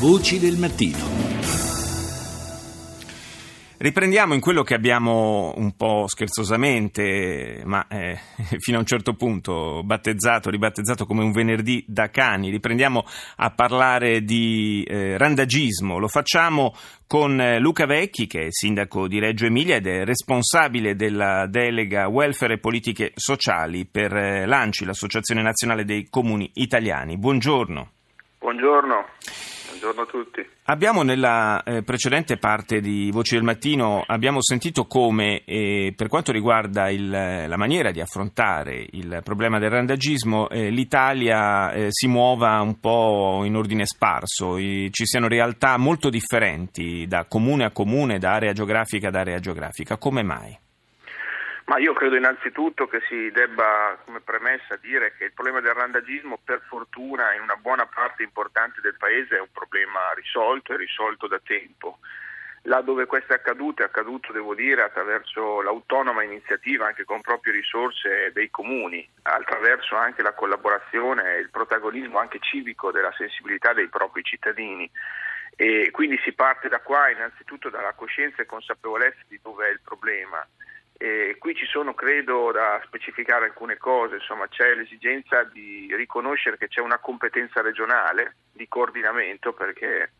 [0.00, 0.96] Voci del mattino.
[3.76, 8.18] Riprendiamo in quello che abbiamo un po' scherzosamente, ma eh,
[8.60, 12.48] fino a un certo punto battezzato, ribattezzato come un venerdì da cani.
[12.48, 13.04] Riprendiamo
[13.36, 15.98] a parlare di eh, randagismo.
[15.98, 16.74] Lo facciamo
[17.06, 22.08] con eh, Luca Vecchi, che è sindaco di Reggio Emilia ed è responsabile della delega
[22.08, 27.18] welfare e politiche sociali per eh, l'ANCI, l'Associazione Nazionale dei Comuni Italiani.
[27.18, 27.90] Buongiorno.
[28.40, 29.04] Buongiorno.
[29.66, 30.44] Buongiorno a tutti.
[30.64, 34.02] Abbiamo nella eh, precedente parte di Voci del Mattino
[34.40, 40.48] sentito come eh, per quanto riguarda il, la maniera di affrontare il problema del randagismo
[40.48, 46.08] eh, l'Italia eh, si muova un po' in ordine sparso, I, ci siano realtà molto
[46.08, 49.98] differenti da comune a comune, da area geografica ad area geografica.
[49.98, 50.58] Come mai?
[51.70, 56.40] Ma io credo innanzitutto che si debba, come premessa, dire che il problema del randagismo,
[56.42, 61.28] per fortuna, in una buona parte importante del Paese è un problema risolto e risolto
[61.28, 62.00] da tempo.
[62.62, 67.52] Là dove questo è accaduto, è accaduto, devo dire, attraverso l'autonoma iniziativa, anche con proprie
[67.52, 73.88] risorse dei comuni, attraverso anche la collaborazione e il protagonismo anche civico della sensibilità dei
[73.88, 74.90] propri cittadini.
[75.54, 79.80] E quindi si parte da qua, innanzitutto dalla coscienza e consapevolezza di dove è il
[79.84, 80.44] problema
[81.02, 86.68] eh, qui ci sono, credo, da specificare alcune cose, insomma c'è l'esigenza di riconoscere che
[86.68, 90.12] c'è una competenza regionale di coordinamento perché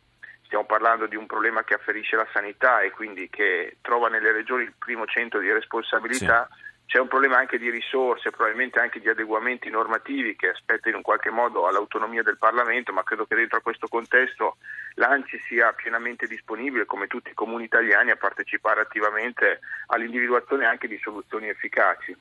[0.45, 4.63] stiamo parlando di un problema che afferisce la sanità e quindi che trova nelle regioni
[4.63, 6.49] il primo centro di responsabilità.
[6.51, 11.03] Sì c'è un problema anche di risorse, probabilmente anche di adeguamenti normativi che aspettano in
[11.03, 14.57] qualche modo all'autonomia del Parlamento, ma credo che dentro a questo contesto
[14.95, 20.99] l'ANCI sia pienamente disponibile, come tutti i comuni italiani, a partecipare attivamente all'individuazione anche di
[20.99, 22.17] soluzioni efficaci.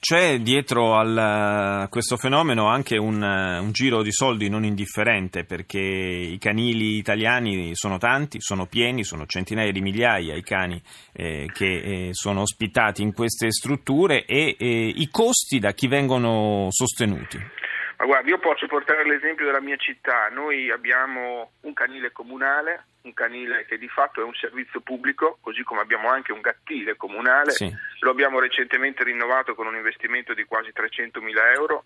[0.00, 6.38] C'è dietro a questo fenomeno anche un, un, giro di soldi non indifferente perché i
[6.38, 10.80] canili italiani sono tanti, sono pieni, sono centinaia di migliaia i cani
[11.12, 16.68] eh, che eh, sono ospitati in queste strutture e eh, i costi da chi vengono
[16.70, 17.59] sostenuti.
[18.00, 20.30] Ma guarda, io posso portare l'esempio della mia città.
[20.30, 25.62] Noi abbiamo un canile comunale, un canile che di fatto è un servizio pubblico, così
[25.62, 27.50] come abbiamo anche un gattile comunale.
[27.50, 27.70] Sì.
[27.98, 31.84] Lo abbiamo recentemente rinnovato con un investimento di quasi 300 mila euro.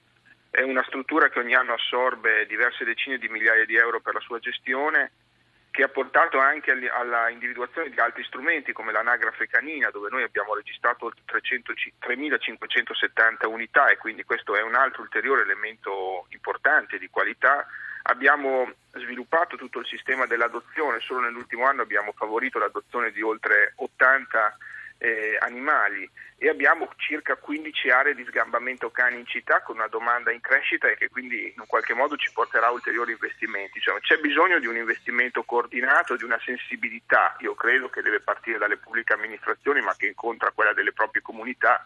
[0.51, 4.21] È una struttura che ogni anno assorbe diverse decine di migliaia di euro per la
[4.21, 5.11] sua gestione
[5.75, 10.55] che ha portato anche alla individuazione di altri strumenti come l'anagrafe canina dove noi abbiamo
[10.55, 17.67] registrato 3.570 unità e quindi questo è un altro ulteriore elemento importante di qualità.
[18.03, 24.57] Abbiamo sviluppato tutto il sistema dell'adozione, solo nell'ultimo anno abbiamo favorito l'adozione di oltre 80
[24.99, 30.31] eh, animali e abbiamo circa 15 aree di sgambamento cani in città con una domanda
[30.31, 33.81] in crescita e che quindi in qualche modo ci porterà a ulteriori investimenti.
[33.81, 38.59] Cioè, c'è bisogno di un investimento coordinato, di una sensibilità, io credo che deve partire
[38.59, 41.85] dalle pubbliche amministrazioni ma che incontra quella delle proprie comunità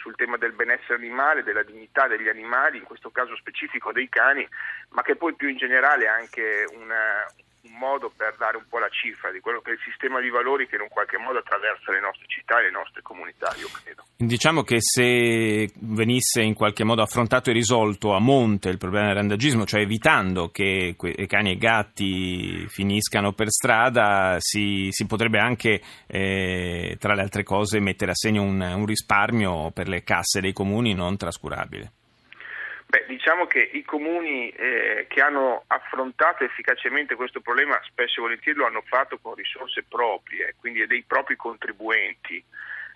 [0.00, 4.48] sul tema del benessere animale, della dignità degli animali, in questo caso specifico dei cani,
[4.90, 7.24] ma che poi più in generale anche una,
[7.62, 10.30] un modo per dare un po' la cifra di quello che è il sistema di
[10.30, 13.68] valori che in un qualche modo attraversa le nostre città e le nostre comunità, io
[13.68, 14.04] credo.
[14.16, 19.16] Diciamo che se venisse in qualche modo affrontato e risolto a monte il problema del
[19.16, 26.96] randagismo, cioè evitando che cani e gatti finiscano per strada, si, si potrebbe anche, eh,
[26.98, 30.94] tra le altre cose, mettere a segno un, un risparmio per le casse dei comuni
[30.94, 31.92] non trascurabile.
[32.90, 38.58] Beh, diciamo che i comuni eh, che hanno affrontato efficacemente questo problema spesso e volentieri
[38.58, 42.42] lo hanno fatto con risorse proprie, quindi dei propri contribuenti.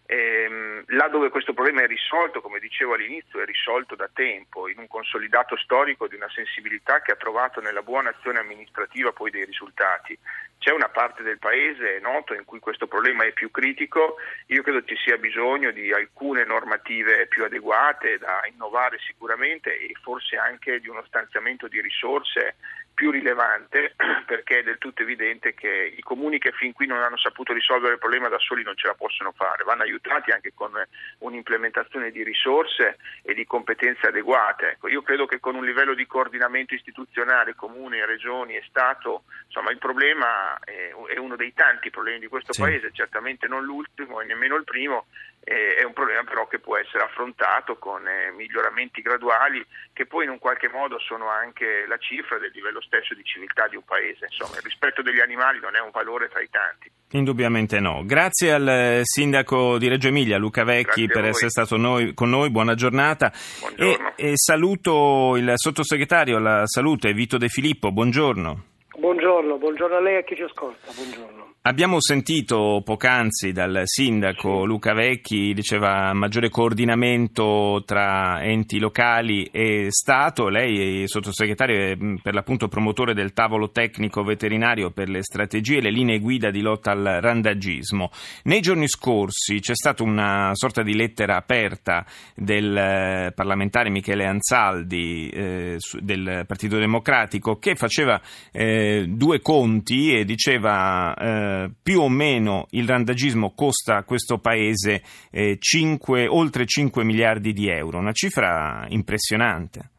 [0.06, 4.78] Ehm, là dove questo problema è risolto, come dicevo all'inizio, è risolto da tempo, in
[4.78, 9.46] un consolidato storico di una sensibilità che ha trovato nella buona azione amministrativa poi dei
[9.46, 10.18] risultati.
[10.58, 14.16] C'è una parte del paese, è noto, in cui questo problema è più critico,
[14.46, 20.36] io credo ci sia bisogno di alcune normative più adeguate da innovare sicuramente e forse
[20.36, 22.56] anche di uno stanziamento di risorse
[22.94, 23.94] più rilevante
[24.26, 27.94] perché è del tutto evidente che i comuni che fin qui non hanno saputo risolvere
[27.94, 30.72] il problema da soli non ce la possono fare, vanno aiutati anche con
[31.18, 34.70] un'implementazione di risorse e di competenze adeguate.
[34.70, 39.70] Ecco, io credo che con un livello di coordinamento istituzionale, comune, regioni e Stato, insomma,
[39.70, 42.60] il problema è, uno dei tanti problemi di questo sì.
[42.60, 45.06] Paese, certamente non l'ultimo e nemmeno il primo,
[45.44, 50.30] è un problema però che può essere affrontato con eh, miglioramenti graduali che poi in
[50.30, 54.26] un qualche modo sono anche la cifra del livello stesso di civiltà di un paese.
[54.30, 56.90] Insomma, il rispetto degli animali non è un valore tra i tanti.
[57.10, 58.02] Indubbiamente no.
[58.04, 62.50] Grazie al eh, sindaco di Reggio Emilia, Luca Vecchi, per essere stato noi, con noi.
[62.50, 63.30] Buona giornata.
[63.76, 67.92] E, e, saluto il sottosegretario alla salute, Vito De Filippo.
[67.92, 68.64] Buongiorno.
[68.96, 69.13] Buongiorno.
[69.24, 70.92] Buongiorno, buongiorno a lei e a chi ci ascolta.
[70.94, 71.52] Buongiorno.
[71.66, 74.66] Abbiamo sentito poc'anzi dal sindaco.
[74.66, 80.50] Luca Vecchi, diceva maggiore coordinamento tra enti locali e Stato.
[80.50, 85.80] Lei, sottosegretario, è mm, per l'appunto promotore del tavolo tecnico veterinario per le strategie e
[85.80, 88.10] le linee guida di lotta al randagismo.
[88.42, 92.04] Nei giorni scorsi c'è stata una sorta di lettera aperta
[92.34, 98.20] del eh, parlamentare Michele Anzaldi eh, del Partito Democratico che faceva
[98.52, 105.02] eh, due conti e diceva eh, più o meno il randagismo costa a questo paese
[105.30, 109.90] eh, 5, oltre 5 miliardi di euro, una cifra impressionante.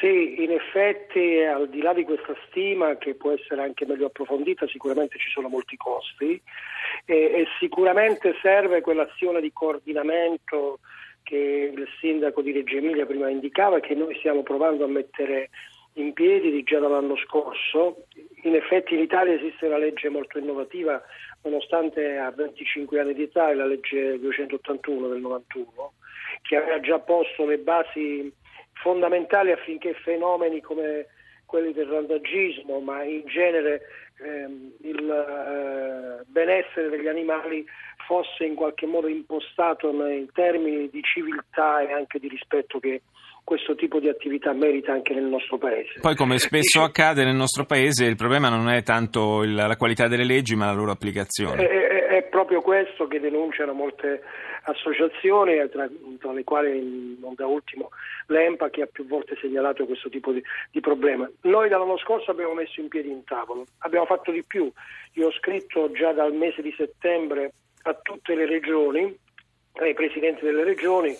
[0.00, 4.66] Sì, in effetti al di là di questa stima che può essere anche meglio approfondita,
[4.68, 6.40] sicuramente ci sono molti costi
[7.06, 10.80] e, e sicuramente serve quell'azione di coordinamento
[11.22, 15.40] che il sindaco di Reggio Emilia prima indicava e che noi stiamo provando a mettere
[15.40, 15.75] in
[16.12, 18.06] piedi già dall'anno scorso.
[18.42, 21.02] In effetti in Italia esiste una legge molto innovativa,
[21.42, 25.92] nonostante ha 25 anni di età, la legge 281 del 91,
[26.42, 28.32] che aveva già posto le basi
[28.74, 31.06] fondamentali affinché fenomeni come
[31.46, 33.82] quelli del randagismo, ma in genere
[34.20, 37.64] ehm, il eh, benessere degli animali
[38.06, 43.02] fosse in qualche modo impostato nei termini di civiltà e anche di rispetto che
[43.46, 46.00] questo tipo di attività merita anche nel nostro paese.
[46.00, 50.08] Poi come spesso accade nel nostro paese il problema non è tanto il, la qualità
[50.08, 51.64] delle leggi ma la loro applicazione.
[51.64, 54.20] È, è, è proprio questo che denunciano molte
[54.64, 55.88] associazioni, tra,
[56.18, 57.90] tra, le quali non da ultimo
[58.26, 61.30] l'EMPA che ha più volte segnalato questo tipo di, di problema.
[61.42, 64.68] Noi dall'anno scorso abbiamo messo in piedi un tavolo, abbiamo fatto di più,
[65.12, 67.52] io ho scritto già dal mese di settembre
[67.82, 69.16] a tutte le regioni,
[69.74, 71.16] ai presidenti delle regioni,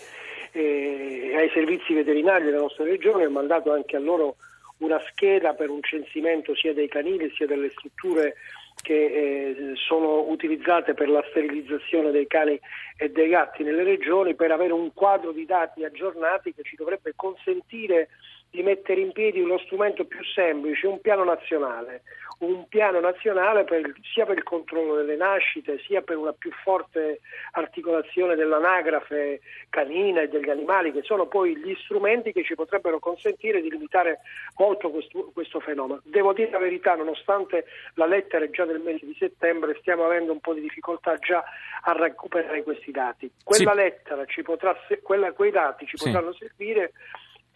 [0.57, 4.37] eh, ai servizi veterinari della nostra regione, ho mandato anche a loro
[4.79, 8.35] una scheda per un censimento sia dei canili sia delle strutture
[8.81, 12.59] che eh, sono utilizzate per la sterilizzazione dei cani
[12.95, 17.13] e dei gatti nelle regioni per avere un quadro di dati aggiornati che ci dovrebbe
[17.15, 18.09] consentire
[18.49, 22.03] di mettere in piedi uno strumento più semplice, un piano nazionale,
[22.39, 27.21] un piano nazionale per, sia per il controllo delle nascite, sia per una più forte
[27.51, 33.61] articolazione dell'anagrafe canina e degli animali, che sono poi gli strumenti che ci potrebbero consentire
[33.61, 34.19] di limitare
[34.57, 36.01] molto questo, questo fenomeno.
[36.03, 37.65] Devo dire la verità, nonostante
[37.95, 41.43] la lettera è già del mese di settembre, stiamo avendo un po' di difficoltà già
[41.81, 43.29] a recuperare questi dati.
[43.43, 43.77] Quella sì.
[43.77, 46.45] lettera ci potrà, quella, quei dati ci potranno sì.
[46.45, 46.91] servire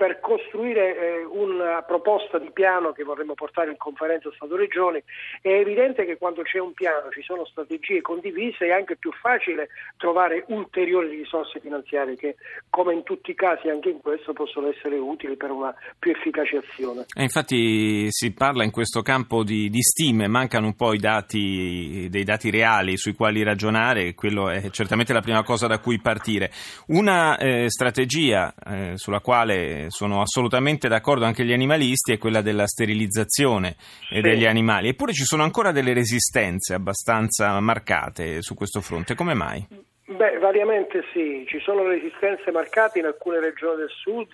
[0.01, 4.99] per costruire eh, una proposta di piano che vorremmo portare in conferenza Stato-Regioni.
[5.39, 9.69] È evidente che quando c'è un piano, ci sono strategie condivise, è anche più facile
[9.97, 12.37] trovare ulteriori risorse finanziarie che,
[12.71, 16.57] come in tutti i casi, anche in questo possono essere utili per una più efficace
[16.57, 17.05] azione.
[17.15, 22.07] E infatti si parla in questo campo di, di stime, mancano un po' i dati,
[22.09, 26.49] dei dati reali sui quali ragionare, quello è certamente la prima cosa da cui partire.
[26.87, 32.65] Una eh, strategia eh, sulla quale sono assolutamente d'accordo anche gli animalisti, è quella della
[32.65, 33.75] sterilizzazione
[34.09, 34.21] sì.
[34.21, 34.89] degli animali.
[34.89, 39.13] Eppure ci sono ancora delle resistenze abbastanza marcate su questo fronte.
[39.13, 39.89] Come mai?
[40.05, 44.31] Beh, variamente sì, ci sono resistenze marcate in alcune regioni del sud,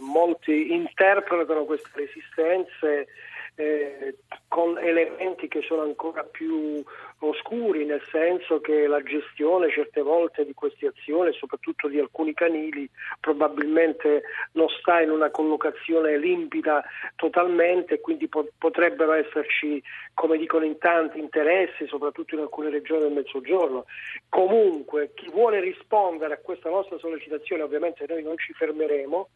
[0.00, 3.06] molti interpretano queste resistenze
[3.54, 4.16] eh,
[4.48, 6.84] con elementi che sono ancora più
[7.20, 12.88] oscuri, nel senso che la gestione certe volte di queste azioni, soprattutto di alcuni canili,
[13.20, 16.84] probabilmente non sta in una collocazione limpida
[17.16, 19.82] totalmente quindi po- potrebbero esserci,
[20.14, 23.86] come dicono in tanti, interessi, soprattutto in alcune regioni del Mezzogiorno.
[24.28, 29.28] Comunque, chi vuole rispondere a questa nostra sollecitazione, ovviamente noi non ci fermeremo,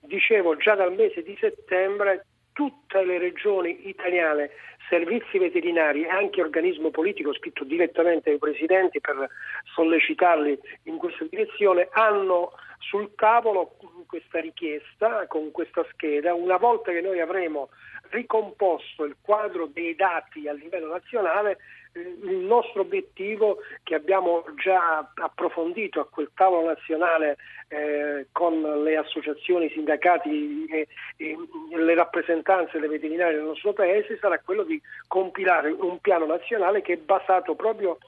[0.00, 2.26] dicevo già dal mese di settembre
[2.58, 4.50] tutte le regioni italiane,
[4.88, 9.28] servizi veterinari e anche organismo politico scritto direttamente ai presidenti per
[9.76, 12.50] sollecitarli in questa direzione, hanno
[12.80, 13.76] sul tavolo
[14.08, 16.34] questa richiesta con questa scheda.
[16.34, 17.68] Una volta che noi avremo
[18.10, 21.58] ricomposto il quadro dei dati a livello nazionale,
[21.94, 27.36] il nostro obiettivo che abbiamo già approfondito a quel tavolo nazionale
[27.68, 31.36] eh, con le associazioni, i sindacati e, e,
[31.76, 36.94] le rappresentanze delle veterinarie del nostro paese sarà quello di compilare un piano nazionale che
[36.94, 37.98] è basato proprio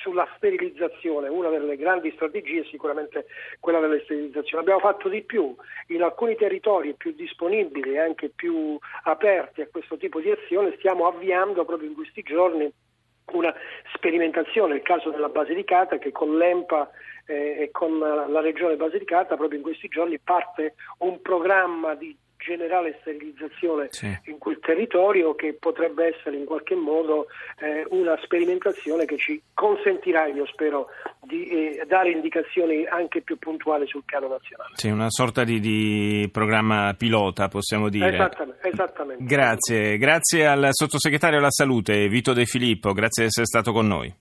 [0.00, 3.26] sulla sterilizzazione, una delle grandi strategie è sicuramente
[3.58, 4.62] quella della sterilizzazione.
[4.62, 5.54] Abbiamo fatto di più,
[5.88, 11.06] in alcuni territori più disponibili e anche più aperti a questo tipo di azione stiamo
[11.06, 12.72] avviando proprio in questi giorni
[13.32, 13.54] una
[13.94, 16.90] sperimentazione, il caso della Basilicata che con l'EMPA
[17.26, 22.96] eh, e con la regione Basilicata proprio in questi giorni parte un programma di generale
[23.00, 24.06] sterilizzazione sì.
[24.26, 27.26] in quel territorio che potrebbe essere in qualche modo
[27.58, 30.88] eh, una sperimentazione che ci consentirà, io spero,
[31.20, 34.70] di eh, dare indicazioni anche più puntuali sul piano nazionale.
[34.74, 38.14] Sì, una sorta di, di programma pilota, possiamo dire.
[38.14, 39.24] Esattamente, esattamente.
[39.24, 44.14] Grazie, grazie al sottosegretario alla salute Vito De Filippo, grazie di essere stato con noi.